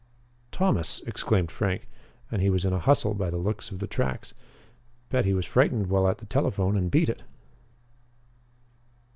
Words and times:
"Thomas!" 0.51 1.03
exclaimed 1.05 1.51
Frank. 1.51 1.87
"And 2.31 2.41
he 2.41 2.49
was 2.49 2.65
in 2.65 2.73
a 2.73 2.79
hustle, 2.79 3.13
by 3.13 3.29
the 3.29 3.37
looks 3.37 3.69
of 3.69 3.77
the 3.77 3.85
tracks. 3.85 4.33
Bet 5.09 5.25
he 5.25 5.33
was 5.35 5.45
frightened 5.45 5.91
while 5.91 6.07
at 6.07 6.17
the 6.17 6.25
telephone 6.25 6.75
and 6.75 6.89
beat 6.89 7.07
it." 7.07 7.21